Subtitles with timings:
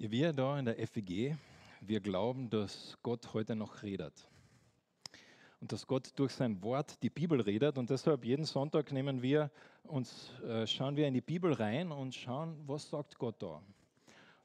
[0.00, 1.36] Wir da in der FEG,
[1.80, 4.28] wir glauben, dass Gott heute noch redet.
[5.60, 7.76] Und dass Gott durch sein Wort die Bibel redet.
[7.78, 9.50] Und deshalb jeden Sonntag nehmen wir
[9.82, 13.60] uns, äh, schauen wir in die Bibel rein und schauen, was sagt Gott da.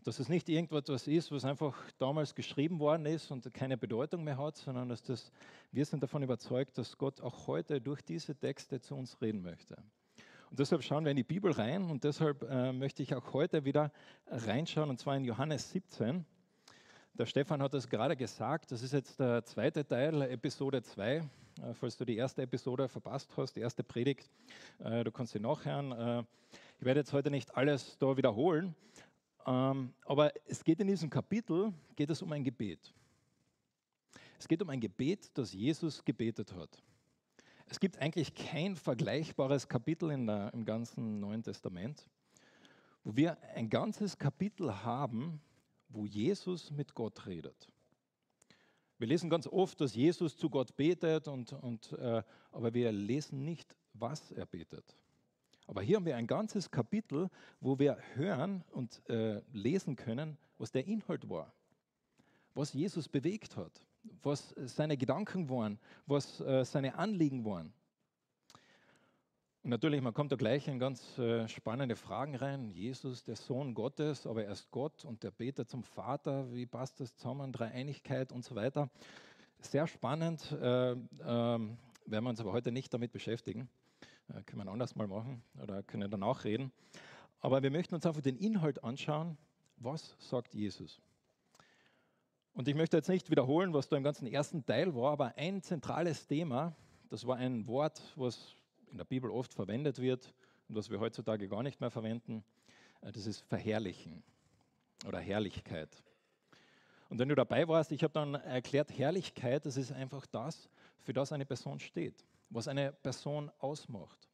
[0.04, 4.40] Dass es nicht irgendetwas ist, was einfach damals geschrieben worden ist und keine Bedeutung mehr
[4.40, 5.32] hat, sondern dass das,
[5.72, 9.78] wir sind davon überzeugt, dass Gott auch heute durch diese Texte zu uns reden möchte.
[10.54, 13.66] Und deshalb schauen wir in die Bibel rein und deshalb äh, möchte ich auch heute
[13.66, 13.92] wieder
[14.28, 16.24] reinschauen und zwar in Johannes 17.
[17.16, 21.16] Der Stefan hat das gerade gesagt, das ist jetzt der zweite Teil, Episode 2.
[21.16, 21.24] Äh,
[21.74, 24.30] falls du die erste Episode verpasst hast, die erste Predigt,
[24.78, 25.92] äh, du kannst sie nachhören.
[25.92, 26.24] Äh,
[26.78, 28.76] ich werde jetzt heute nicht alles da wiederholen,
[29.48, 32.94] ähm, aber es geht in diesem Kapitel, geht es um ein Gebet.
[34.38, 36.84] Es geht um ein Gebet, das Jesus gebetet hat.
[37.74, 42.08] Es gibt eigentlich kein vergleichbares Kapitel der, im ganzen Neuen Testament,
[43.04, 45.42] wo wir ein ganzes Kapitel haben,
[45.90, 47.68] wo Jesus mit Gott redet.
[49.00, 52.22] Wir lesen ganz oft, dass Jesus zu Gott betet, und, und, äh,
[52.52, 54.96] aber wir lesen nicht, was er betet.
[55.66, 57.28] Aber hier haben wir ein ganzes Kapitel,
[57.60, 61.52] wo wir hören und äh, lesen können, was der Inhalt war,
[62.54, 63.84] was Jesus bewegt hat
[64.22, 67.74] was seine Gedanken waren, was äh, seine Anliegen waren.
[69.64, 72.70] Und natürlich, man kommt da gleich in ganz äh, spannende Fragen rein.
[72.72, 76.54] Jesus, der Sohn Gottes, aber er ist Gott und der betet zum Vater.
[76.54, 77.54] Wie passt das zusammen?
[77.54, 78.90] Dreieinigkeit und so weiter.
[79.60, 83.70] Sehr spannend, äh, äh, werden wir uns aber heute nicht damit beschäftigen.
[84.28, 86.74] Äh, können wir anders mal machen oder können danach reden.
[87.40, 89.38] Aber wir möchten uns einfach den Inhalt anschauen.
[89.78, 91.02] Was sagt Jesus?
[92.56, 95.64] Und ich möchte jetzt nicht wiederholen, was da im ganzen ersten Teil war, aber ein
[95.64, 96.76] zentrales Thema,
[97.10, 98.56] das war ein Wort, was
[98.92, 100.32] in der Bibel oft verwendet wird
[100.70, 102.44] und was wir heutzutage gar nicht mehr verwenden,
[103.02, 104.22] äh, das ist Verherrlichen
[105.08, 106.04] oder Herrlichkeit.
[107.10, 111.14] Und wenn du dabei warst, ich habe dann erklärt, Herrlichkeit, das ist einfach das, für
[111.14, 114.30] das eine Person steht, was eine Person ausmacht.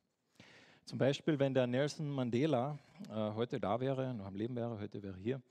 [0.84, 2.78] Zum Beispiel, wenn der Nelson Mandela
[3.10, 5.42] äh, heute da wäre, noch am Leben wäre, heute wäre hier,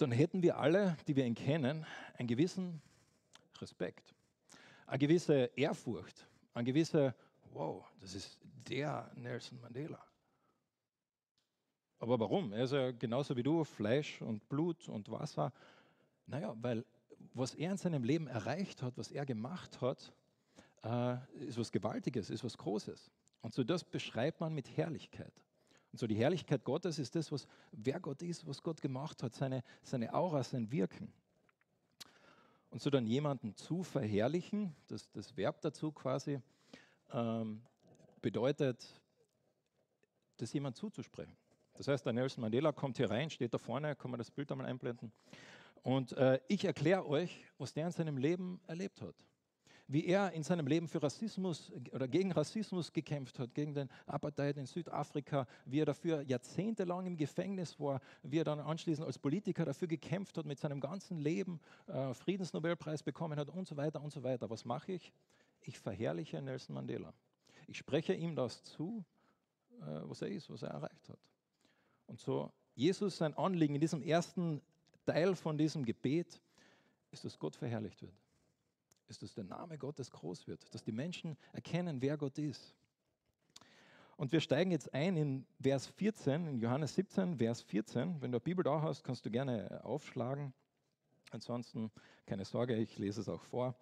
[0.00, 2.80] dann hätten wir alle, die wir ihn kennen, einen gewissen
[3.60, 4.14] Respekt,
[4.86, 7.14] eine gewisse Ehrfurcht, eine gewisse,
[7.52, 10.04] wow, das ist der Nelson Mandela.
[11.98, 12.52] Aber warum?
[12.52, 15.52] Er ist ja genauso wie du, Fleisch und Blut und Wasser.
[16.26, 16.84] Naja, weil
[17.34, 20.12] was er in seinem Leben erreicht hat, was er gemacht hat,
[20.82, 23.10] äh, ist was Gewaltiges, ist was Großes.
[23.42, 25.32] Und so das beschreibt man mit Herrlichkeit.
[25.92, 29.34] Und so die Herrlichkeit Gottes ist das, was wer Gott ist, was Gott gemacht hat,
[29.34, 31.12] seine, seine Aura, sein Wirken.
[32.70, 36.40] Und so dann jemanden zu verherrlichen, das, das Verb dazu quasi,
[37.12, 37.62] ähm,
[38.20, 38.86] bedeutet,
[40.36, 41.36] das jemand zuzusprechen.
[41.74, 44.52] Das heißt, der Nelson Mandela kommt hier rein, steht da vorne, kann man das Bild
[44.52, 45.12] einmal einblenden.
[45.82, 49.14] Und äh, ich erkläre euch, was der in seinem Leben erlebt hat
[49.90, 54.56] wie er in seinem Leben für Rassismus oder gegen Rassismus gekämpft hat, gegen den Apartheid
[54.56, 59.64] in Südafrika, wie er dafür jahrzehntelang im Gefängnis war, wie er dann anschließend als Politiker
[59.64, 61.58] dafür gekämpft hat, mit seinem ganzen Leben
[61.88, 64.48] äh, Friedensnobelpreis bekommen hat und so weiter und so weiter.
[64.48, 65.12] Was mache ich?
[65.62, 67.12] Ich verherrliche Nelson Mandela.
[67.66, 69.04] Ich spreche ihm das zu,
[69.80, 71.18] äh, was er ist, was er erreicht hat.
[72.06, 74.62] Und so Jesus sein Anliegen in diesem ersten
[75.04, 76.40] Teil von diesem Gebet
[77.10, 78.14] ist, dass Gott verherrlicht wird
[79.10, 82.74] ist, dass der Name Gottes groß wird, dass die Menschen erkennen, wer Gott ist.
[84.16, 88.20] Und wir steigen jetzt ein in Vers 14, in Johannes 17, Vers 14.
[88.20, 90.52] Wenn du eine Bibel da hast, kannst du gerne aufschlagen.
[91.30, 91.90] Ansonsten
[92.26, 93.74] keine Sorge, ich lese es auch vor.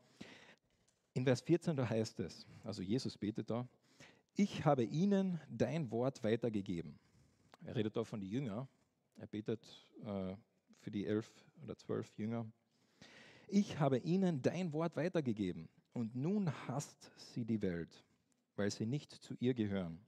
[1.14, 3.66] In Vers 14, da heißt es, also Jesus betet da,
[4.34, 6.98] ich habe ihnen dein Wort weitergegeben.
[7.64, 8.68] Er redet da von den Jüngern.
[9.16, 9.66] Er betet
[10.04, 10.36] äh,
[10.78, 11.28] für die elf
[11.64, 12.46] oder zwölf Jünger
[13.50, 18.04] ich habe ihnen dein Wort weitergegeben und nun hasst sie die Welt,
[18.56, 20.00] weil sie nicht zu ihr gehören,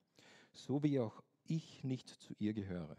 [0.53, 2.97] so wie auch ich nicht zu ihr gehöre.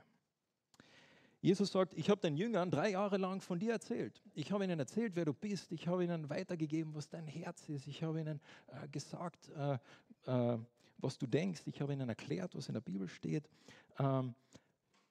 [1.42, 4.22] Jesus sagt, ich habe den Jüngern drei Jahre lang von dir erzählt.
[4.36, 5.72] Ich habe ihnen erzählt, wer du bist.
[5.72, 7.88] Ich habe ihnen weitergegeben, was dein Herz ist.
[7.88, 9.80] Ich habe ihnen äh, gesagt, äh,
[10.28, 10.60] äh,
[11.00, 11.64] was du denkst.
[11.66, 13.50] Ich habe ihnen erklärt, was in der Bibel steht.
[13.98, 14.36] Ähm,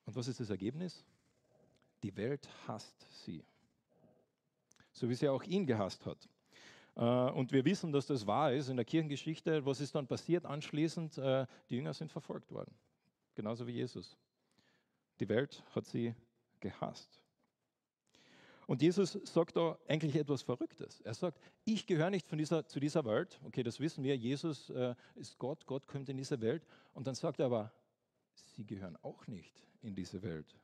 [0.05, 1.05] und was ist das Ergebnis?
[2.05, 3.43] Die Welt hasst sie
[4.93, 6.29] so wie sie auch ihn gehasst hat.
[6.97, 9.65] Äh, und wir wissen, dass das wahr ist in der Kirchengeschichte.
[9.65, 11.19] Was ist dann passiert anschließend?
[11.19, 12.75] Äh, die Jünger sind verfolgt worden,
[13.35, 14.17] genauso wie Jesus.
[15.21, 16.15] Die Welt hat sie
[16.61, 17.21] gehasst.
[18.71, 21.01] Und Jesus sagt da eigentlich etwas Verrücktes.
[21.01, 23.41] Er sagt, ich gehöre nicht dieser, zu dieser Welt.
[23.43, 24.17] Okay, das wissen wir.
[24.17, 26.65] Jesus äh, ist Gott, Gott kommt in diese Welt.
[26.93, 27.73] Und dann sagt er aber,
[28.33, 30.57] sie gehören auch nicht in diese Welt.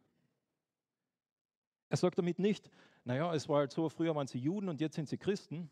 [1.88, 2.70] Er sagt damit nicht,
[3.06, 5.70] naja, es war halt so, früher waren sie Juden und jetzt sind sie Christen.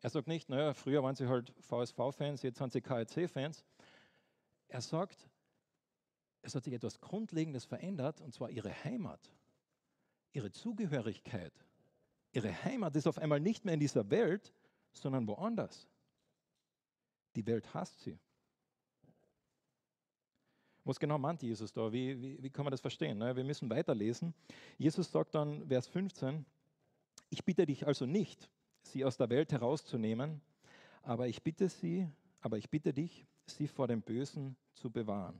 [0.00, 3.64] Er sagt nicht, naja, früher waren sie halt VSV-Fans, jetzt sind sie KRC-Fans.
[4.66, 5.30] Er sagt,
[6.42, 9.20] es hat sich etwas Grundlegendes verändert, und zwar ihre Heimat,
[10.32, 11.52] ihre Zugehörigkeit.
[12.32, 14.52] Ihre Heimat ist auf einmal nicht mehr in dieser Welt,
[14.92, 15.88] sondern woanders.
[17.36, 18.18] Die Welt hasst sie.
[20.86, 21.92] Was genau meint Jesus da?
[21.92, 23.18] Wie, wie, wie kann man das verstehen?
[23.18, 24.32] wir müssen weiterlesen.
[24.78, 26.46] Jesus sagt dann, Vers 15,
[27.28, 28.48] ich bitte dich also nicht,
[28.82, 30.40] sie aus der Welt herauszunehmen,
[31.02, 32.08] aber ich bitte sie,
[32.40, 35.36] aber ich bitte dich, sie vor dem Bösen zu bewahren.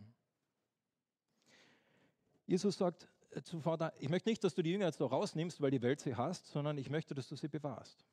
[2.45, 3.07] Jesus sagt
[3.45, 6.01] zu Vater, ich möchte nicht, dass du die Jünger jetzt da rausnimmst, weil die Welt
[6.01, 8.05] sie hasst, sondern ich möchte, dass du sie bewahrst.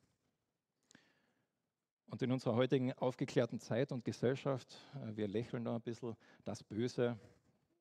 [2.06, 6.62] Und in unserer heutigen aufgeklärten Zeit und Gesellschaft, äh, wir lächeln da ein bisschen, das
[6.62, 7.18] Böse,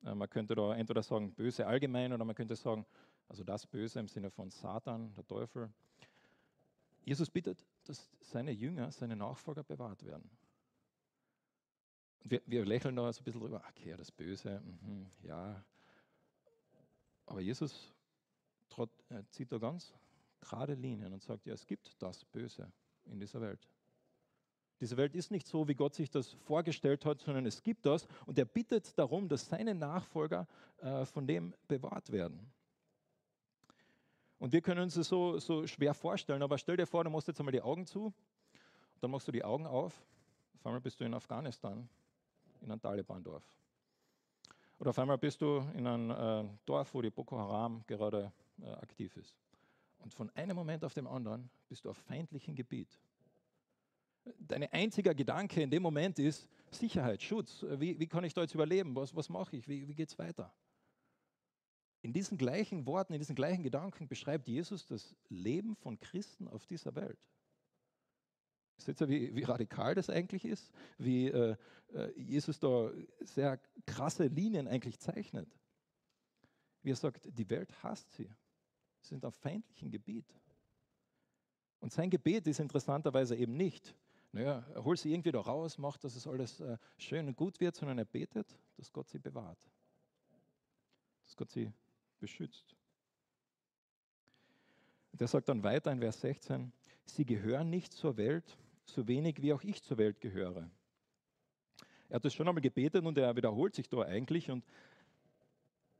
[0.04, 2.86] äh, man könnte da entweder sagen böse allgemein oder man könnte sagen,
[3.28, 5.72] also das Böse im Sinne von Satan, der Teufel.
[7.04, 10.30] Jesus bittet, dass seine Jünger, seine Nachfolger bewahrt werden.
[12.22, 15.64] Wir, wir lächeln da so ein bisschen drüber, okay, das Böse, mh, ja.
[17.26, 17.94] Aber Jesus
[18.70, 19.94] trot, äh, zieht da ganz
[20.40, 22.72] gerade Linien und sagt, ja, es gibt das Böse
[23.06, 23.68] in dieser Welt.
[24.80, 28.08] Diese Welt ist nicht so, wie Gott sich das vorgestellt hat, sondern es gibt das
[28.26, 30.48] und er bittet darum, dass seine Nachfolger
[30.82, 32.52] äh, von dem bewahrt werden.
[34.40, 37.28] Und wir können uns das so, so schwer vorstellen, aber stell dir vor, du machst
[37.30, 38.14] jetzt einmal die Augen zu,
[39.00, 39.94] dann machst du die Augen auf,
[40.56, 41.88] auf einmal bist du in Afghanistan,
[42.62, 43.44] in einem Taliban-Dorf.
[44.80, 48.72] Oder auf einmal bist du in einem äh, Dorf, wo die Boko Haram gerade äh,
[48.72, 49.38] aktiv ist.
[50.00, 53.00] Und von einem Moment auf den anderen bist du auf feindlichem Gebiet.
[54.40, 57.66] Dein einziger Gedanke in dem Moment ist Sicherheit, Schutz.
[57.78, 58.96] Wie, wie kann ich da jetzt überleben?
[58.96, 59.68] Was, was mache ich?
[59.68, 60.54] Wie, wie geht es weiter?
[62.02, 66.66] In diesen gleichen Worten, in diesen gleichen Gedanken beschreibt Jesus das Leben von Christen auf
[66.66, 67.20] dieser Welt.
[68.78, 70.72] Seht ihr, wie, wie radikal das eigentlich ist?
[70.98, 71.56] Wie äh,
[71.94, 72.92] äh, Jesus da
[73.22, 75.48] sehr krasse Linien eigentlich zeichnet.
[76.82, 78.30] Wie er sagt, die Welt hasst sie.
[79.02, 80.26] Sie sind auf feindlichem Gebiet.
[81.80, 83.96] Und sein Gebet ist interessanterweise eben nicht,
[84.34, 87.60] naja, er holt sie irgendwie da raus, macht, dass es alles äh, schön und gut
[87.60, 89.60] wird, sondern er betet, dass Gott sie bewahrt,
[91.24, 91.72] dass Gott sie
[92.20, 92.76] beschützt.
[95.12, 96.74] Und er sagt dann weiter in Vers 16,
[97.06, 100.68] sie gehören nicht zur Welt, so wenig wie auch ich zur Welt gehöre.
[102.10, 104.66] Er hat das schon einmal gebetet und er wiederholt sich da eigentlich und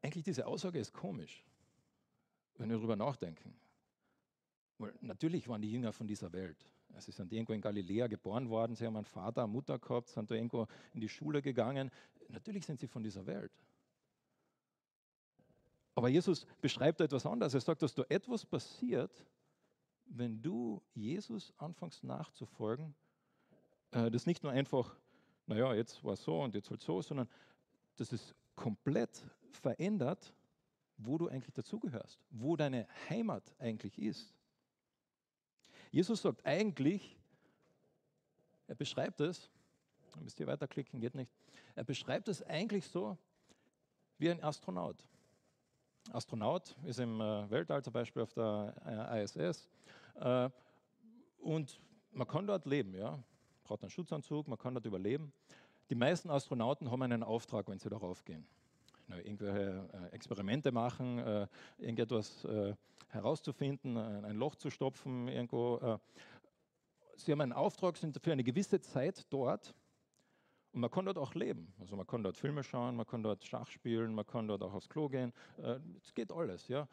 [0.02, 1.46] eigentlich diese Aussage ist komisch,
[2.58, 3.56] wenn wir darüber nachdenken.
[4.80, 6.58] Weil natürlich waren die Jünger von dieser Welt.
[7.00, 10.30] Sie sind irgendwo in Galiläa geboren worden, sie haben einen Vater, eine Mutter gehabt, sind
[10.30, 11.92] da irgendwo in die Schule gegangen.
[12.30, 13.52] Natürlich sind sie von dieser Welt.
[15.96, 17.54] Aber Jesus beschreibt etwas anderes.
[17.54, 19.26] Er sagt, dass da etwas passiert,
[20.06, 22.96] wenn du Jesus anfängst nachzufolgen.
[23.92, 24.96] Äh, das nicht nur einfach,
[25.46, 27.30] naja, jetzt war es so und jetzt halt so, sondern
[27.98, 30.34] dass es komplett verändert,
[30.98, 34.34] wo du eigentlich dazugehörst, wo deine Heimat eigentlich ist.
[35.94, 37.16] Jesus sagt eigentlich,
[38.66, 39.52] er beschreibt es,
[40.20, 41.32] müsst ihr weiterklicken, geht nicht,
[41.76, 43.16] er beschreibt es eigentlich so
[44.18, 45.06] wie ein Astronaut.
[46.12, 49.70] Astronaut ist im äh, Weltall zum Beispiel auf der äh, ISS
[50.16, 50.50] äh,
[51.38, 51.80] und
[52.12, 53.24] man kann dort leben, ja.
[53.64, 55.32] braucht einen Schutzanzug, man kann dort überleben.
[55.92, 58.48] Die meisten Astronauten haben einen Auftrag, wenn sie darauf gehen.
[59.10, 62.46] Irgendwelche Experimente machen, irgendetwas
[63.14, 65.78] herauszufinden, ein Loch zu stopfen irgendwo.
[65.78, 66.00] Äh,
[67.16, 69.74] sie haben einen Auftrag, sind für eine gewisse Zeit dort
[70.72, 71.72] und man kann dort auch leben.
[71.80, 74.74] Also man kann dort Filme schauen, man kann dort Schach spielen, man kann dort auch
[74.74, 75.32] aufs Klo gehen.
[75.58, 76.88] Äh, es geht alles, ja.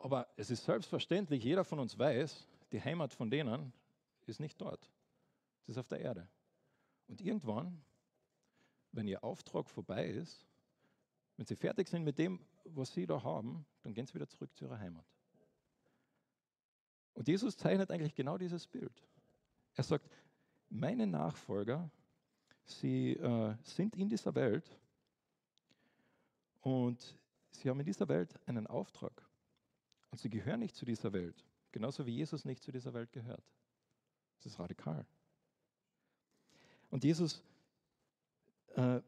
[0.00, 3.72] Aber es ist selbstverständlich, jeder von uns weiß, die Heimat von denen
[4.26, 4.90] ist nicht dort.
[5.62, 6.28] Es ist auf der Erde.
[7.06, 7.84] Und irgendwann,
[8.90, 10.44] wenn ihr Auftrag vorbei ist,
[11.42, 14.54] wenn sie fertig sind mit dem, was sie da haben, dann gehen sie wieder zurück
[14.54, 15.04] zu ihrer Heimat.
[17.14, 18.92] Und Jesus zeichnet eigentlich genau dieses Bild.
[19.74, 20.08] Er sagt,
[20.68, 21.90] meine Nachfolger,
[22.64, 24.70] sie äh, sind in dieser Welt
[26.60, 27.18] und
[27.50, 29.28] sie haben in dieser Welt einen Auftrag.
[30.12, 33.42] Und sie gehören nicht zu dieser Welt, genauso wie Jesus nicht zu dieser Welt gehört.
[34.36, 35.04] Das ist radikal.
[36.88, 37.42] Und Jesus
[38.76, 39.00] äh,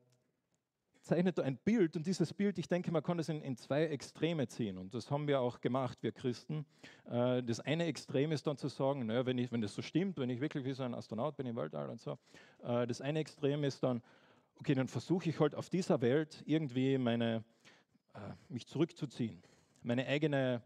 [1.04, 4.48] zeichnet ein Bild und dieses Bild, ich denke, man kann das in, in, zwei Extreme
[4.48, 6.64] ziehen und das haben wir auch gemacht, wir Christen.
[7.10, 10.18] Äh, das eine Extrem ist dann zu sagen, naja, wenn, ich, wenn das so stimmt,
[10.18, 12.18] wenn ich wirklich wie so ein Astronaut bin im Weltall und so,
[12.62, 14.02] äh, das eine Extrem ist dann,
[14.58, 17.44] okay, dann versuche ich halt auf dieser Welt irgendwie meine,
[18.14, 18.18] äh,
[18.48, 19.42] mich zurückzuziehen,
[19.82, 20.62] meine eigene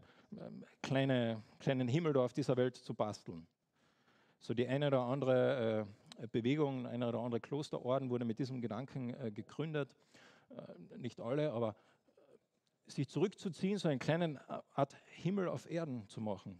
[0.83, 3.47] kleine, kleinen Himmel da auf dieser Welt zu basteln.
[4.41, 5.87] So die eine oder andere
[6.33, 9.95] Bewegung, ein oder andere Klosterorden wurde mit diesem Gedanken äh, gegründet.
[10.51, 11.77] Äh, nicht alle, aber
[12.87, 14.39] sich zurückzuziehen, so einen kleinen
[14.75, 16.59] Art Himmel auf Erden zu machen.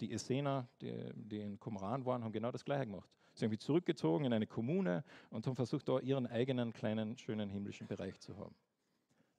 [0.00, 3.08] Die Essener, die, die in Qumran waren, haben genau das Gleiche gemacht.
[3.32, 7.50] Sie haben sich zurückgezogen in eine Kommune und haben versucht, da ihren eigenen kleinen, schönen
[7.50, 8.54] himmlischen Bereich zu haben.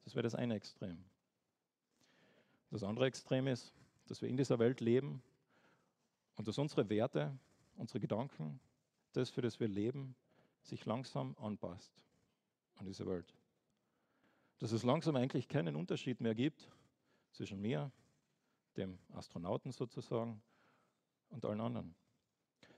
[0.03, 1.03] Das wäre das eine Extrem.
[2.71, 3.73] Das andere Extrem ist,
[4.07, 5.21] dass wir in dieser Welt leben
[6.35, 7.37] und dass unsere Werte,
[7.75, 8.59] unsere Gedanken,
[9.13, 10.15] das, für das wir leben,
[10.63, 11.93] sich langsam anpasst
[12.77, 13.33] an diese Welt.
[14.59, 16.69] Dass es langsam eigentlich keinen Unterschied mehr gibt
[17.31, 17.91] zwischen mir,
[18.75, 20.41] dem Astronauten sozusagen,
[21.29, 21.95] und allen anderen.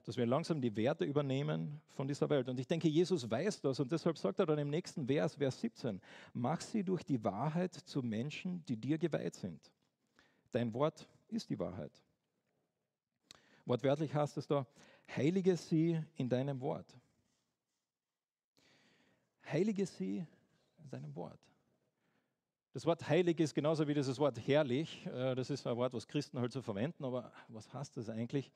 [0.05, 2.49] Dass wir langsam die Werte übernehmen von dieser Welt.
[2.49, 5.61] Und ich denke, Jesus weiß das und deshalb sagt er dann im nächsten Vers, Vers
[5.61, 6.01] 17,
[6.33, 9.71] mach sie durch die Wahrheit zu Menschen, die dir geweiht sind.
[10.51, 11.91] Dein Wort ist die Wahrheit.
[13.65, 14.65] Wortwörtlich heißt es da,
[15.15, 16.97] heilige sie in deinem Wort.
[19.51, 20.25] Heilige sie
[20.77, 21.39] in deinem Wort.
[22.73, 25.05] Das Wort heilig ist genauso wie dieses Wort herrlich.
[25.07, 28.51] Äh, das ist ein Wort, was Christen halt so verwenden, aber was heißt das eigentlich?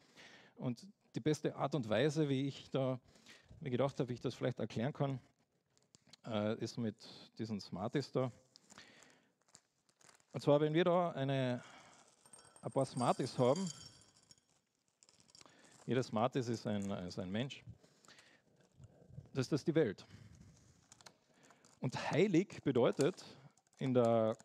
[0.55, 0.85] Und
[1.15, 2.99] die beste Art und Weise, wie ich da
[3.59, 5.19] mir gedacht habe, wie ich das vielleicht erklären kann,
[6.27, 6.95] äh, ist mit
[7.39, 8.31] diesen Smarties da.
[10.31, 11.63] Und zwar, wenn wir da eine,
[12.61, 13.67] ein paar Smarties haben,
[15.85, 17.63] jeder Smarties ist ein, ist ein Mensch,
[19.33, 20.05] das ist das die Welt.
[21.83, 23.25] Und heilig bedeutet
[23.77, 24.37] in der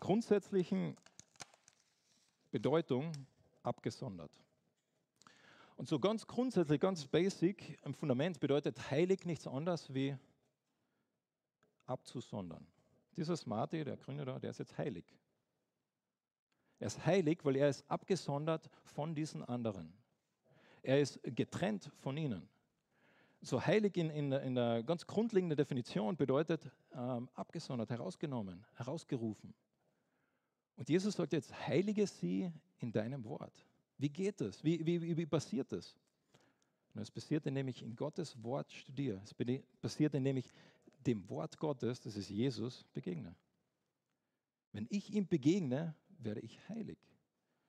[0.00, 0.96] grundsätzlichen
[2.50, 3.12] Bedeutung
[3.62, 4.32] abgesondert.
[5.76, 10.16] Und so ganz grundsätzlich, ganz basic im Fundament bedeutet heilig nichts anderes wie
[11.84, 12.66] abzusondern.
[13.14, 15.04] Dieser Smarty, der Grüne da, der ist jetzt heilig.
[16.78, 19.92] Er ist heilig, weil er ist abgesondert von diesen anderen.
[20.82, 22.48] Er ist getrennt von ihnen.
[23.44, 29.52] So heilig in, in, in der ganz grundlegenden Definition bedeutet ähm, abgesondert, herausgenommen, herausgerufen.
[30.76, 33.66] Und Jesus sagt jetzt, heilige sie in deinem Wort.
[33.98, 34.62] Wie geht das?
[34.62, 35.96] Wie, wie, wie passiert das?
[36.94, 39.20] Es passiert, indem ich in Gottes Wort studiere.
[39.24, 39.34] Es
[39.80, 40.52] passiert, indem ich
[41.06, 43.34] dem Wort Gottes, das ist Jesus, begegne.
[44.72, 46.98] Wenn ich ihm begegne, werde ich heilig.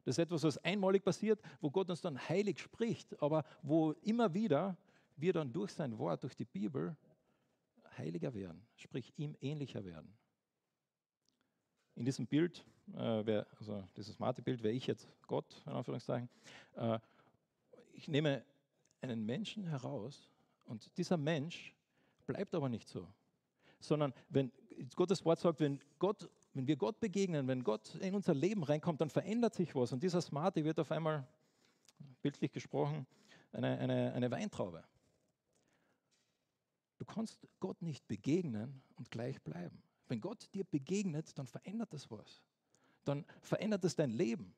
[0.06, 4.34] Das ist etwas, was einmalig passiert, wo Gott uns dann heilig spricht, aber wo immer
[4.34, 4.78] wieder
[5.16, 6.96] wir dann durch sein Wort, durch die Bibel
[7.98, 10.14] heiliger werden, sprich ihm ähnlicher werden.
[11.96, 16.30] In diesem Bild, äh, wär, also dieses Mate-Bild, wäre ich jetzt Gott, in Anführungszeichen.
[16.76, 17.00] Äh,
[17.94, 18.44] ich nehme
[19.02, 20.32] einen Menschen heraus
[20.66, 21.76] und dieser Mensch
[22.26, 23.08] bleibt aber nicht so,
[23.80, 24.52] sondern wenn
[24.96, 29.02] Gottes Wort sagt, wenn Gott wenn wir Gott begegnen, wenn Gott in unser Leben reinkommt,
[29.02, 29.92] dann verändert sich was.
[29.92, 31.28] Und dieser Smarty wird auf einmal,
[32.22, 33.08] bildlich gesprochen,
[33.52, 34.84] eine, eine, eine Weintraube.
[37.04, 39.84] Du kannst Gott nicht begegnen und gleich bleiben.
[40.08, 42.42] Wenn Gott dir begegnet, dann verändert das was.
[43.04, 44.56] Dann verändert es dein Leben.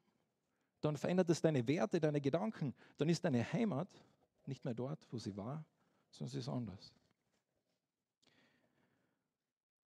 [0.79, 2.75] Dann verändert es deine Werte, deine Gedanken.
[2.97, 3.89] Dann ist deine Heimat
[4.45, 5.65] nicht mehr dort, wo sie war,
[6.11, 6.93] sondern sie ist anders.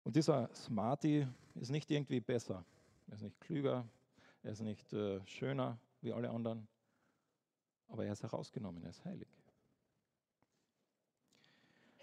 [0.02, 2.64] Und dieser Smarty ist nicht irgendwie besser.
[3.06, 3.88] Er ist nicht klüger,
[4.42, 6.66] er ist nicht äh, schöner wie alle anderen,
[7.86, 9.28] aber er ist herausgenommen, er ist heilig.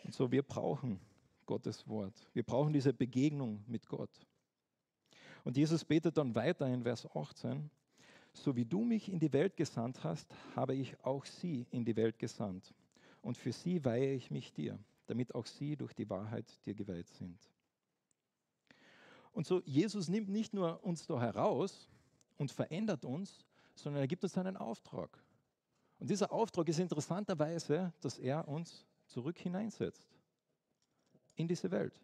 [0.06, 1.00] Und so, wir brauchen
[1.48, 2.14] Gottes Wort.
[2.34, 4.12] Wir brauchen diese Begegnung mit Gott.
[5.44, 7.70] Und Jesus betet dann weiter in Vers 18,
[8.32, 11.96] so wie du mich in die Welt gesandt hast, habe ich auch sie in die
[11.96, 12.74] Welt gesandt.
[13.22, 17.08] Und für sie weihe ich mich dir, damit auch sie durch die Wahrheit dir geweiht
[17.10, 17.40] sind.
[19.32, 21.90] Und so, Jesus nimmt nicht nur uns da heraus
[22.38, 25.18] und verändert uns, sondern er gibt uns einen Auftrag.
[25.98, 30.08] Und dieser Auftrag ist interessanterweise, dass er uns zurück hineinsetzt
[31.36, 32.00] in diese Welt.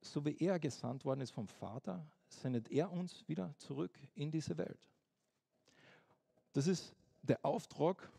[0.00, 4.56] So wie er gesandt worden ist vom Vater, sendet er uns wieder zurück in diese
[4.56, 4.78] Welt.
[6.52, 8.10] Das ist der Auftrag,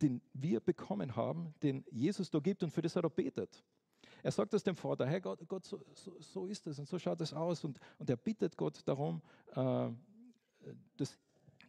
[0.00, 3.62] den wir bekommen haben, den Jesus da gibt und für das er da betet.
[4.22, 6.98] Er sagt es dem Vater, hey Gott, Gott so, so, so, ist es und so
[6.98, 7.64] schaut es aus.
[7.64, 9.22] Und, und er bittet Gott darum,
[9.54, 9.90] äh,
[10.96, 11.16] dass,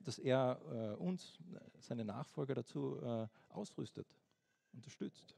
[0.04, 1.40] dass er äh, uns,
[1.80, 4.08] seine Nachfolger dazu äh, ausrüstet,
[4.74, 5.36] unterstützt.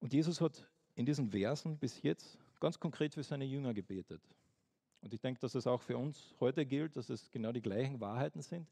[0.00, 4.22] Und Jesus hat in diesen Versen bis jetzt ganz konkret für seine Jünger gebetet.
[5.00, 8.00] Und ich denke, dass es auch für uns heute gilt, dass es genau die gleichen
[8.00, 8.68] Wahrheiten sind.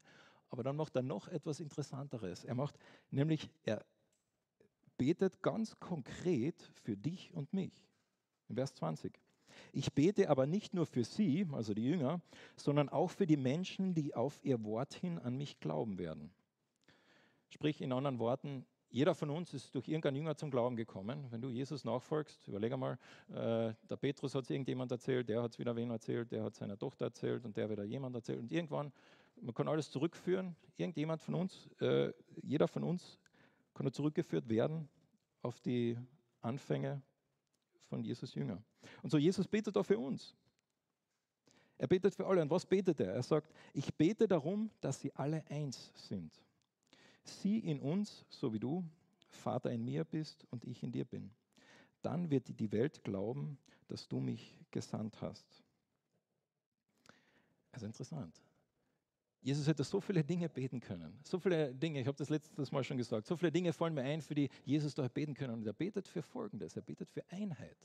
[0.49, 2.43] Aber dann macht er noch etwas Interessanteres.
[2.43, 2.77] Er macht
[3.11, 3.85] nämlich, er
[4.97, 7.87] betet ganz konkret für dich und mich.
[8.47, 9.19] In Vers 20.
[9.71, 12.21] Ich bete aber nicht nur für sie, also die Jünger,
[12.55, 16.31] sondern auch für die Menschen, die auf ihr Wort hin an mich glauben werden.
[17.49, 21.27] Sprich in anderen Worten, jeder von uns ist durch irgendeinen Jünger zum Glauben gekommen.
[21.29, 22.97] Wenn du Jesus nachfolgst, überleg einmal,
[23.29, 26.55] äh, der Petrus hat es irgendjemand erzählt, der hat es wieder wen erzählt, der hat
[26.55, 28.39] seiner Tochter erzählt und der wieder jemand erzählt.
[28.39, 28.93] Und irgendwann,
[29.41, 33.19] man kann alles zurückführen, irgendjemand von uns, äh, jeder von uns
[33.73, 34.87] kann zurückgeführt werden
[35.41, 35.97] auf die
[36.41, 37.01] Anfänge
[37.89, 38.61] von Jesus Jünger.
[39.01, 40.35] Und so Jesus betet auch für uns.
[41.77, 42.41] Er betet für alle.
[42.41, 43.13] Und was betet er?
[43.13, 46.31] Er sagt, ich bete darum, dass sie alle eins sind
[47.25, 48.83] sie in uns, so wie du,
[49.27, 51.31] Vater, in mir bist und ich in dir bin.
[52.01, 55.45] Dann wird die Welt glauben, dass du mich gesandt hast.
[57.71, 58.41] Also interessant.
[59.45, 61.19] Jesus hätte so viele Dinge beten können.
[61.23, 64.01] So viele Dinge, ich habe das letztes Mal schon gesagt, so viele Dinge fallen mir
[64.01, 65.53] ein, für die Jesus da beten können.
[65.53, 67.77] Und er betet für Folgendes, er betet für Einheit.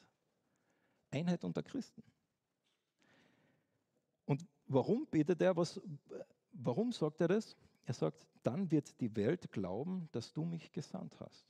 [1.11, 2.03] Einheit unter Christen.
[4.25, 5.55] Und warum betet er?
[5.55, 5.79] Was,
[6.53, 7.55] warum sagt er das?
[7.85, 11.45] Er sagt, dann wird die Welt glauben, dass du mich gesandt hast.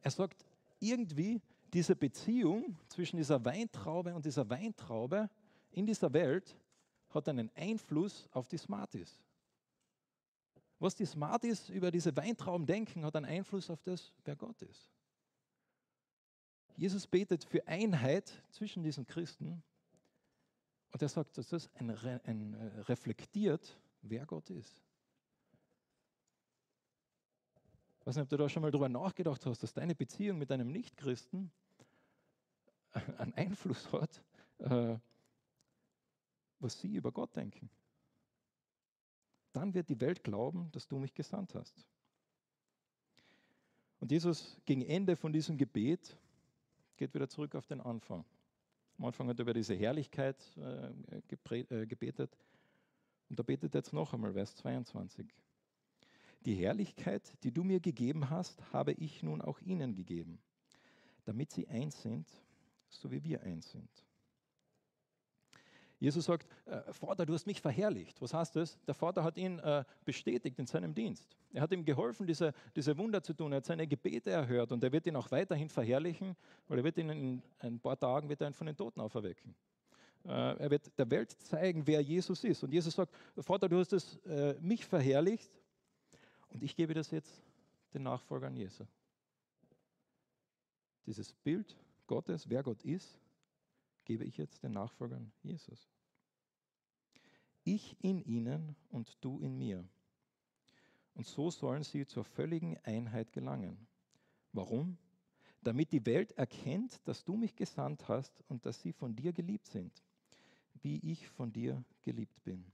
[0.00, 0.46] Er sagt,
[0.78, 1.42] irgendwie
[1.74, 5.28] diese Beziehung zwischen dieser Weintraube und dieser Weintraube
[5.72, 6.56] in dieser Welt
[7.10, 9.18] hat einen Einfluss auf die Smarties.
[10.78, 14.90] Was die Smarties über diese Weintrauben denken, hat einen Einfluss auf das, wer Gott ist.
[16.76, 19.62] Jesus betet für Einheit zwischen diesen Christen
[20.92, 21.90] und er sagt, dass das ein,
[22.24, 24.82] ein, äh, reflektiert, wer Gott ist.
[28.00, 30.50] Ich weiß nicht, ob du da schon mal drüber nachgedacht hast, dass deine Beziehung mit
[30.50, 31.52] einem Nichtchristen
[33.18, 34.22] einen Einfluss hat,
[34.58, 34.98] äh,
[36.60, 37.70] was sie über Gott denken.
[39.52, 41.84] Dann wird die Welt glauben, dass du mich gesandt hast.
[43.98, 46.16] Und Jesus gegen Ende von diesem Gebet
[46.96, 48.24] geht wieder zurück auf den Anfang.
[48.98, 50.92] Am Anfang hat er über diese Herrlichkeit äh,
[51.70, 52.36] äh gebetet.
[53.28, 55.26] Und da betet er jetzt noch einmal, Vers 22.
[56.44, 60.38] Die Herrlichkeit, die du mir gegeben hast, habe ich nun auch ihnen gegeben,
[61.24, 62.26] damit sie eins sind,
[62.88, 63.90] so wie wir eins sind.
[66.00, 68.20] Jesus sagt, äh, Vater, du hast mich verherrlicht.
[68.22, 68.78] Was heißt das?
[68.86, 71.36] Der Vater hat ihn äh, bestätigt in seinem Dienst.
[71.52, 73.52] Er hat ihm geholfen, diese, diese Wunder zu tun.
[73.52, 76.36] Er hat seine Gebete erhört und er wird ihn auch weiterhin verherrlichen,
[76.68, 79.54] weil er wird ihn in ein paar Tagen wird er ihn von den Toten auferwecken.
[80.24, 82.64] Äh, er wird der Welt zeigen, wer Jesus ist.
[82.64, 85.52] Und Jesus sagt, Vater, du hast es, äh, mich verherrlicht
[86.48, 87.42] und ich gebe das jetzt
[87.92, 88.84] den Nachfolgern Jesu.
[91.04, 93.18] Dieses Bild Gottes, wer Gott ist,
[94.10, 95.88] gebe ich jetzt den Nachfolgern Jesus.
[97.62, 99.88] Ich in ihnen und du in mir.
[101.14, 103.86] Und so sollen sie zur völligen Einheit gelangen.
[104.50, 104.98] Warum?
[105.62, 109.68] Damit die Welt erkennt, dass du mich gesandt hast und dass sie von dir geliebt
[109.68, 110.02] sind,
[110.82, 112.64] wie ich von dir geliebt bin.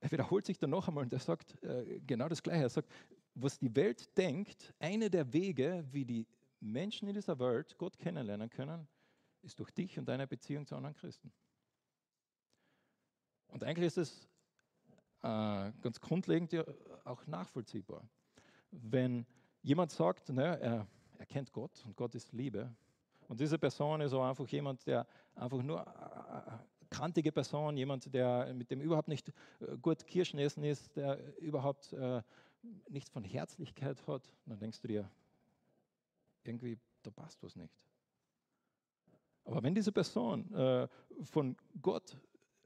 [0.00, 2.64] er wiederholt sich dann noch einmal und er sagt äh, genau das Gleiche.
[2.64, 2.92] Er sagt,
[3.34, 6.26] was die Welt denkt, eine der Wege, wie die
[6.60, 8.88] Menschen in dieser Welt Gott kennenlernen können,
[9.42, 11.32] ist durch dich und deine Beziehung zu anderen Christen.
[13.48, 14.28] Und eigentlich ist es
[15.22, 16.64] äh, ganz grundlegend ja
[17.04, 18.08] auch nachvollziehbar.
[18.70, 19.26] Wenn
[19.62, 20.86] jemand sagt, naja, er,
[21.18, 22.74] er kennt Gott und Gott ist Liebe,
[23.28, 26.58] und diese Person ist auch einfach jemand, der einfach nur äh, äh,
[26.90, 31.92] kantige Person, jemand, der mit dem überhaupt nicht äh, gut Kirschen essen ist, der überhaupt
[31.92, 32.22] äh,
[32.88, 35.10] nichts von Herzlichkeit hat, dann denkst du dir,
[36.46, 37.74] irgendwie, da passt was nicht.
[39.44, 40.88] Aber wenn diese Person äh,
[41.24, 42.18] von Gott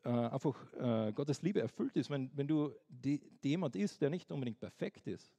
[0.02, 4.10] äh, einfach äh, Gottes Liebe erfüllt ist, wenn, wenn du die, die jemand ist, der
[4.10, 5.34] nicht unbedingt perfekt ist,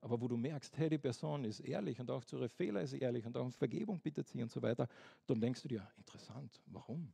[0.00, 2.94] aber wo du merkst, hey, die Person ist ehrlich und auch zu ihre Fehler ist
[2.94, 4.88] ehrlich und auch um Vergebung bittet sie und so weiter,
[5.26, 7.12] dann denkst du dir, interessant, warum?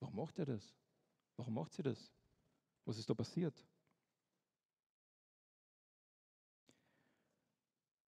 [0.00, 0.74] Warum macht er das?
[1.36, 2.12] Warum macht sie das?
[2.84, 3.54] Was ist da passiert?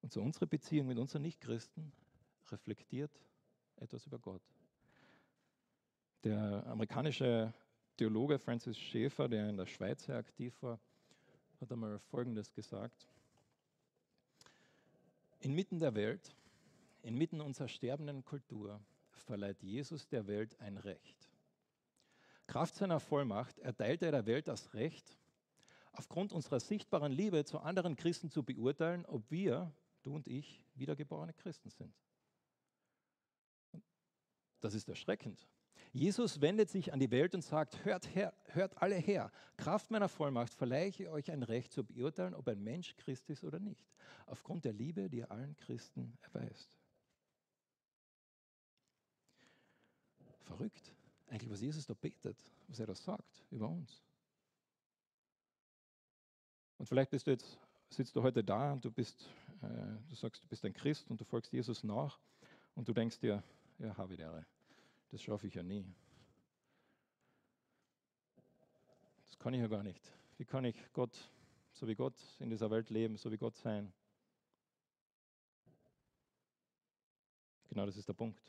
[0.05, 1.91] Und so unsere Beziehung mit unseren Nichtchristen
[2.51, 3.11] reflektiert
[3.77, 4.43] etwas über Gott.
[6.25, 7.55] Der amerikanische
[7.97, 10.79] Theologe Francis Schaeffer, der in der Schweiz sehr aktiv war,
[11.59, 13.09] hat einmal Folgendes gesagt.
[15.41, 16.37] Inmitten der Welt,
[17.01, 18.79] inmitten unserer sterbenden Kultur,
[19.11, 21.31] verleiht Jesus der Welt ein Recht.
[22.47, 25.17] Kraft seiner Vollmacht erteilt er der Welt das Recht,
[25.93, 29.73] aufgrund unserer sichtbaren Liebe zu anderen Christen zu beurteilen, ob wir,
[30.05, 31.95] du und ich, wiedergeborene Christen sind.
[34.61, 35.47] Das ist erschreckend.
[35.93, 39.31] Jesus wendet sich an die Welt und sagt, hört, her, hört alle her.
[39.57, 43.45] Kraft meiner Vollmacht verleihe ich euch ein Recht zu beurteilen, ob ein Mensch Christ ist
[43.45, 43.87] oder nicht,
[44.27, 46.77] aufgrund der Liebe, die er allen Christen erweist.
[50.41, 50.95] Verrückt,
[51.29, 54.03] eigentlich, was Jesus da betet, was er da sagt über uns.
[56.77, 59.29] Und vielleicht bist du jetzt, sitzt du heute da und du bist,
[60.09, 62.19] du sagst, du bist ein Christ und du folgst Jesus nach
[62.75, 63.43] und du denkst dir,
[63.79, 64.47] ja, habe ich Ehre.
[65.11, 65.87] Das schaffe ich ja nie.
[69.27, 70.03] Das kann ich ja gar nicht.
[70.39, 71.17] Wie kann ich Gott,
[71.73, 73.93] so wie Gott in dieser Welt leben, so wie Gott sein?
[77.69, 78.41] Genau das ist der Punkt.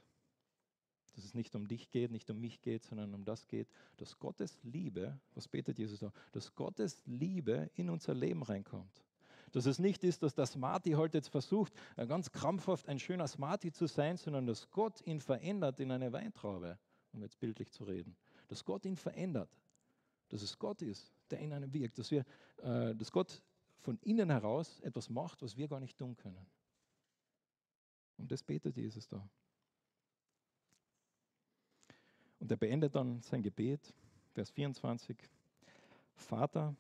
[1.15, 4.19] Dass es nicht um dich geht, nicht um mich geht, sondern um das geht, dass
[4.19, 9.03] Gottes Liebe, was betet Jesus da, dass Gottes Liebe in unser Leben reinkommt.
[9.55, 13.25] Dass es nicht ist, dass der Smarty heute halt jetzt versucht, ganz krampfhaft ein schöner
[13.25, 16.77] Smarty zu sein, sondern dass Gott ihn verändert in eine Weintraube,
[17.13, 18.17] um jetzt bildlich zu reden.
[18.49, 19.49] Dass Gott ihn verändert.
[20.27, 21.97] Dass es Gott ist, der in einem wirkt.
[21.97, 22.25] Dass, wir,
[22.63, 23.41] äh, dass Gott
[23.77, 26.45] von innen heraus etwas macht, was wir gar nicht tun können.
[28.17, 29.25] Und das betet Jesus da.
[32.39, 33.93] Und er beendet dann sein Gebet,
[34.33, 35.17] Vers 24.
[36.13, 36.75] Vater,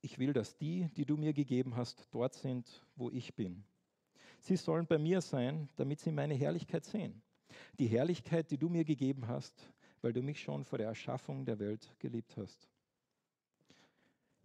[0.00, 3.64] ich will, dass die, die du mir gegeben hast, dort sind, wo ich bin.
[4.40, 7.20] Sie sollen bei mir sein, damit sie meine Herrlichkeit sehen.
[7.78, 9.54] Die Herrlichkeit, die du mir gegeben hast,
[10.00, 12.68] weil du mich schon vor der Erschaffung der Welt geliebt hast.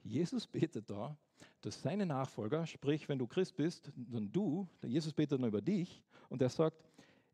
[0.03, 1.15] Jesus betet da,
[1.61, 5.61] dass seine Nachfolger, sprich, wenn du Christ bist, dann du, der Jesus betet dann über
[5.61, 6.83] dich und er sagt,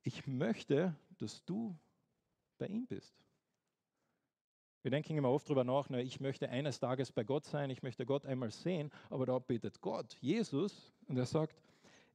[0.04, 1.76] ich möchte, dass du
[2.58, 3.16] bei ihm bist.
[4.82, 7.84] Wir denken immer oft darüber nach, na, ich möchte eines Tages bei Gott sein, ich
[7.84, 11.62] möchte Gott einmal sehen, aber da betet Gott, Jesus, und er sagt,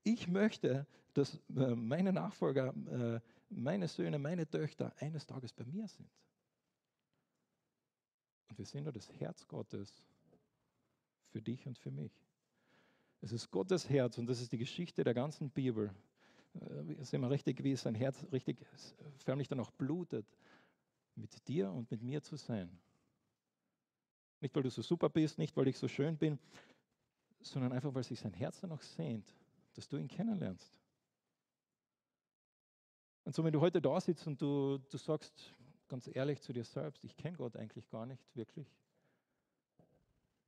[0.03, 5.87] ich möchte, dass äh, meine Nachfolger, äh, meine Söhne, meine Töchter eines Tages bei mir
[5.89, 6.09] sind.
[8.49, 10.07] Und wir sehen da das Herz Gottes
[11.33, 12.13] für dich und für mich.
[13.21, 15.95] Es ist Gottes Herz und das ist die Geschichte der ganzen Bibel.
[16.55, 18.59] Äh, sehen wir richtig, wie sein Herz richtig
[19.19, 20.27] förmlich dann auch blutet
[21.17, 22.71] mit dir und mit mir zu sein.
[24.41, 26.39] Nicht, weil du so super bist, nicht, weil ich so schön bin,
[27.41, 29.35] sondern einfach, weil sich sein Herz danach sehnt,
[29.75, 30.79] dass du ihn kennenlernst.
[33.25, 35.55] Und so, wenn du heute da sitzt und du, du sagst
[35.89, 38.67] ganz ehrlich zu dir selbst, ich kenne Gott eigentlich gar nicht wirklich,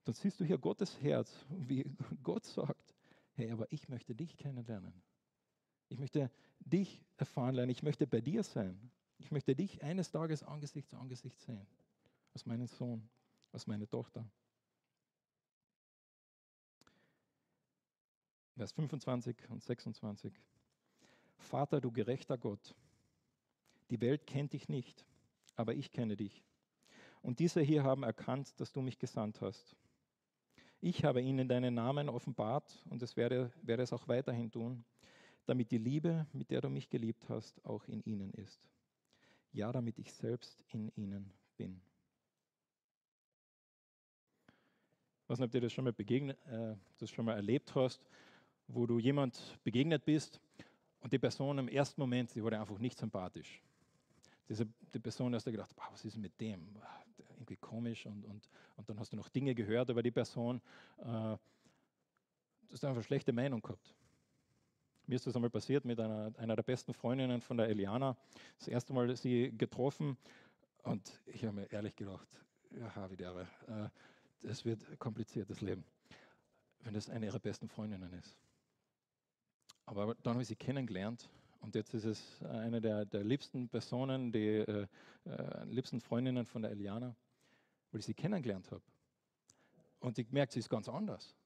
[0.04, 1.84] dann siehst du hier Gottes Herz, wie
[2.22, 2.94] Gott sagt,
[3.32, 4.92] hey, aber ich möchte dich kennenlernen.
[5.88, 8.90] Ich möchte dich erfahren lernen, ich möchte bei dir sein.
[9.18, 11.66] Ich möchte dich eines Tages Angesicht zu Angesicht sehen,
[12.34, 13.08] als meinen Sohn,
[13.52, 14.28] als meine Tochter.
[18.56, 20.32] Vers 25 und 26.
[21.38, 22.74] Vater, du gerechter Gott,
[23.90, 25.04] die Welt kennt dich nicht,
[25.54, 26.42] aber ich kenne dich.
[27.22, 29.76] Und diese hier haben erkannt, dass du mich gesandt hast.
[30.80, 34.84] Ich habe ihnen deinen Namen offenbart und es werde, werde es auch weiterhin tun,
[35.46, 38.68] damit die Liebe, mit der du mich geliebt hast, auch in ihnen ist
[39.56, 41.80] ja, damit ich selbst in ihnen bin.
[45.22, 48.00] Ich weiß nicht, ob dir das schon mal begegnet, äh, das schon mal erlebt hast,
[48.68, 50.40] wo du jemand begegnet bist
[51.00, 53.62] und die Person im ersten Moment, die wurde einfach nicht sympathisch.
[54.48, 56.76] Diese, die Person hast du gedacht, wow, was ist mit dem?
[57.30, 60.60] Irgendwie komisch und, und, und dann hast du noch Dinge gehört über die Person.
[60.98, 61.38] Äh, du
[62.72, 63.94] hast einfach schlechte Meinung gehabt.
[65.08, 68.16] Mir ist das einmal passiert mit einer, einer der besten Freundinnen von der Eliana.
[68.58, 70.16] Das erste Mal sie getroffen
[70.82, 72.26] und ich habe mir ehrlich gedacht,
[72.72, 73.88] ja, wie der, äh,
[74.42, 75.84] das wird kompliziert, das Leben,
[76.80, 78.36] wenn das eine ihrer besten Freundinnen ist.
[79.84, 81.28] Aber dann habe ich sie kennengelernt
[81.60, 84.86] und jetzt ist es eine der, der liebsten Personen, die äh,
[85.24, 87.14] äh, liebsten Freundinnen von der Eliana,
[87.92, 88.82] weil ich sie kennengelernt habe.
[90.00, 91.36] Und ich merke, sie ist ganz anders.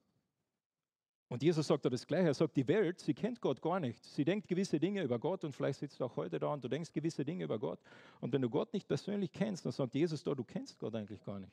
[1.30, 2.26] Und Jesus sagt da das Gleiche.
[2.26, 4.04] Er sagt, die Welt, sie kennt Gott gar nicht.
[4.04, 6.68] Sie denkt gewisse Dinge über Gott und vielleicht sitzt du auch heute da und du
[6.68, 7.78] denkst gewisse Dinge über Gott.
[8.20, 11.24] Und wenn du Gott nicht persönlich kennst, dann sagt Jesus da, du kennst Gott eigentlich
[11.24, 11.52] gar nicht.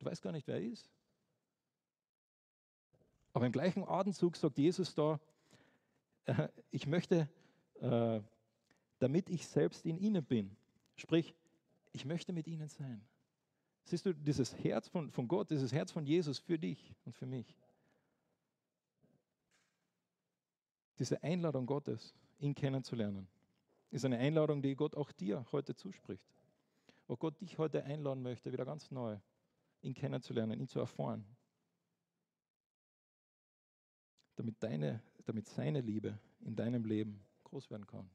[0.00, 0.90] Du weißt gar nicht, wer er ist.
[3.32, 5.20] Aber im gleichen Atemzug sagt Jesus da,
[6.24, 7.28] äh, ich möchte,
[7.80, 8.20] äh,
[8.98, 10.50] damit ich selbst in ihnen bin.
[10.96, 11.32] Sprich,
[11.92, 13.00] ich möchte mit ihnen sein.
[13.84, 17.26] Siehst du, dieses Herz von, von Gott, dieses Herz von Jesus für dich und für
[17.26, 17.54] mich.
[20.98, 23.28] Diese Einladung Gottes, ihn kennenzulernen,
[23.90, 26.26] ist eine Einladung, die Gott auch dir heute zuspricht.
[27.06, 29.18] Wo Gott dich heute einladen möchte, wieder ganz neu,
[29.82, 31.24] ihn kennenzulernen, ihn zu erfahren.
[34.36, 38.10] Damit, deine, damit seine Liebe in deinem Leben groß werden kann.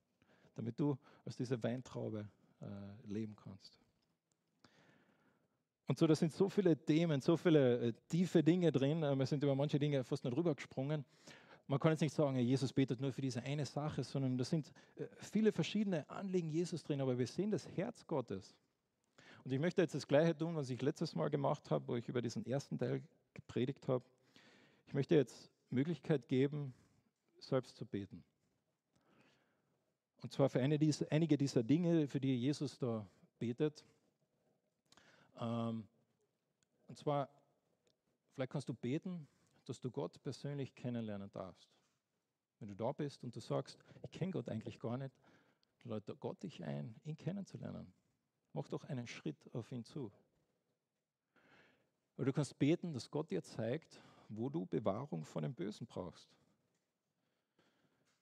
[0.55, 2.27] Damit du als diese Weintraube
[2.61, 3.79] äh, leben kannst.
[5.87, 9.01] Und so, da sind so viele Themen, so viele äh, tiefe Dinge drin.
[9.01, 11.05] Äh, wir sind über manche Dinge fast nicht rübergesprungen.
[11.69, 14.73] Man kann jetzt nicht sagen, Jesus betet nur für diese eine Sache, sondern da sind
[14.95, 18.55] äh, viele verschiedene Anliegen Jesus drin, aber wir sehen das Herz Gottes.
[19.43, 22.09] Und ich möchte jetzt das Gleiche tun, was ich letztes Mal gemacht habe, wo ich
[22.09, 23.03] über diesen ersten Teil
[23.35, 24.03] gepredigt habe.
[24.87, 26.73] Ich möchte jetzt Möglichkeit geben,
[27.37, 28.23] selbst zu beten.
[30.23, 33.05] Und zwar für eine dieser, einige dieser Dinge, für die Jesus da
[33.37, 33.85] betet.
[35.39, 35.87] Ähm,
[36.87, 37.29] und zwar,
[38.33, 39.27] vielleicht kannst du beten,
[39.69, 41.69] dass du Gott persönlich kennenlernen darfst.
[42.57, 45.13] Wenn du da bist und du sagst, ich kenne Gott eigentlich gar nicht,
[45.83, 47.93] lädt Gott dich ein, ihn kennenzulernen.
[48.53, 50.11] Mach doch einen Schritt auf ihn zu.
[52.17, 56.27] Oder du kannst beten, dass Gott dir zeigt, wo du Bewahrung von dem Bösen brauchst.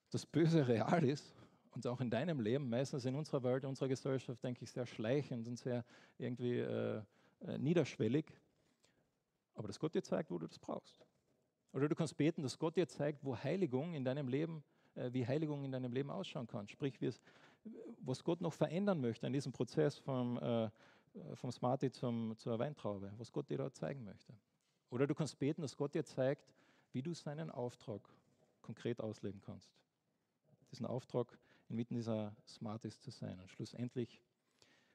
[0.09, 1.33] Das Böse real ist
[1.71, 4.85] und auch in deinem Leben, meistens in unserer Welt, in unserer Gesellschaft, denke ich, sehr
[4.85, 5.85] schleichend und sehr
[6.17, 7.01] irgendwie äh,
[7.39, 8.25] äh, niederschwellig.
[9.55, 11.07] Aber dass Gott dir zeigt, wo du das brauchst.
[11.73, 14.63] Oder du kannst beten, dass Gott dir zeigt, wo Heiligung in deinem Leben,
[14.95, 16.67] äh, wie Heiligung in deinem Leben ausschauen kann.
[16.67, 16.97] Sprich,
[18.01, 20.69] was Gott noch verändern möchte an diesem Prozess vom, äh,
[21.35, 24.33] vom Smarty zum, zur Weintraube, was Gott dir da zeigen möchte.
[24.89, 26.53] Oder du kannst beten, dass Gott dir zeigt,
[26.93, 28.01] wie du seinen Auftrag
[28.61, 29.69] konkret ausleben kannst.
[30.71, 31.37] Diesen Auftrag
[31.69, 33.39] inmitten dieser Smarties zu sein.
[33.39, 34.21] Und schlussendlich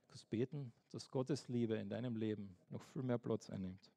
[0.09, 3.91] kannst du beten, dass Gottes Liebe in deinem Leben noch viel mehr Platz einnimmt,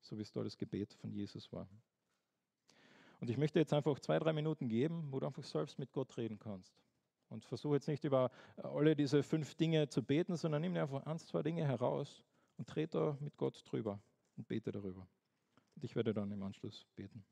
[0.00, 1.68] so wie es da das Gebet von Jesus war.
[3.20, 6.16] Und ich möchte jetzt einfach zwei, drei Minuten geben, wo du einfach selbst mit Gott
[6.16, 6.74] reden kannst.
[7.28, 11.04] Und versuche jetzt nicht über alle diese fünf Dinge zu beten, sondern nimm dir einfach
[11.06, 12.22] eins, zwei Dinge heraus
[12.56, 14.00] und trete da mit Gott drüber
[14.36, 15.08] und bete darüber.
[15.74, 17.24] Und ich werde dann im Anschluss beten.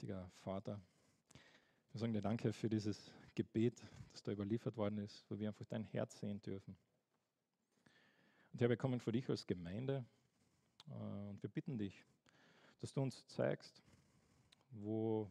[0.00, 0.80] Mächtiger Vater,
[1.92, 5.66] wir sagen dir Danke für dieses Gebet, das da überliefert worden ist, wo wir einfach
[5.66, 6.74] dein Herz sehen dürfen.
[8.50, 10.06] Und Herr, wir kommen vor dich als Gemeinde
[10.88, 12.02] äh, und wir bitten dich,
[12.80, 13.82] dass du uns zeigst,
[14.70, 15.30] wo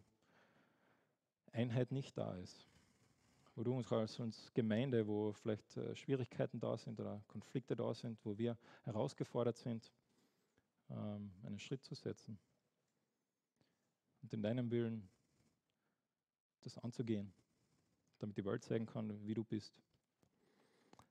[1.52, 2.68] Einheit nicht da ist,
[3.56, 8.24] wo du uns als Gemeinde, wo vielleicht äh, Schwierigkeiten da sind oder Konflikte da sind,
[8.24, 9.92] wo wir herausgefordert sind,
[10.92, 12.38] ähm, einen Schritt zu setzen
[14.22, 15.08] und in deinem Willen
[16.62, 17.32] das anzugehen,
[18.20, 19.74] damit die Welt zeigen kann, wie du bist.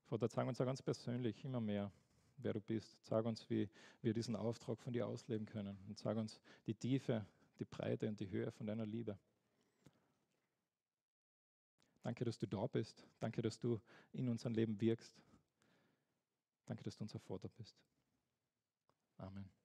[0.05, 1.92] Vater, zeig uns auch ganz persönlich immer mehr,
[2.38, 3.05] wer du bist.
[3.05, 3.68] Zeig uns, wie
[4.03, 5.79] wir diesen Auftrag von dir ausleben können.
[5.87, 7.27] Und zeig uns die Tiefe,
[7.59, 9.18] die Breite und die Höhe von deiner Liebe.
[12.03, 13.07] Danke, dass du da bist.
[13.21, 13.81] Danke, dass du
[14.12, 15.12] in unserem Leben wirkst.
[16.64, 17.77] Danke, dass du unser Vater bist.
[19.18, 19.58] Amen.